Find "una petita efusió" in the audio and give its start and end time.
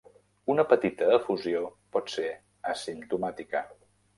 0.53-1.61